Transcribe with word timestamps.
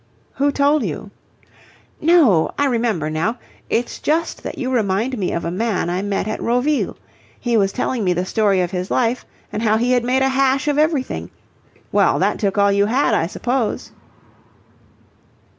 "Who 0.37 0.51
told 0.51 0.81
you?" 0.83 1.11
"No, 2.01 2.49
I 2.57 2.65
remember 2.65 3.11
now. 3.11 3.37
It's 3.69 3.99
just 3.99 4.41
that 4.41 4.57
you 4.57 4.71
remind 4.71 5.15
me 5.15 5.31
of 5.31 5.45
a 5.45 5.51
man 5.51 5.91
I 5.91 6.01
met 6.01 6.27
at 6.27 6.41
Roville. 6.41 6.97
He 7.39 7.55
was 7.55 7.71
telling 7.71 8.03
me 8.03 8.11
the 8.13 8.25
story 8.25 8.61
of 8.61 8.71
his 8.71 8.89
life, 8.89 9.27
and 9.53 9.61
how 9.61 9.77
he 9.77 9.91
had 9.91 10.03
made 10.03 10.23
a 10.23 10.29
hash 10.29 10.67
of 10.67 10.79
everything. 10.79 11.29
Well, 11.91 12.17
that 12.17 12.39
took 12.39 12.57
all 12.57 12.71
you 12.71 12.87
had, 12.87 13.13
I 13.13 13.27
suppose?" 13.27 13.91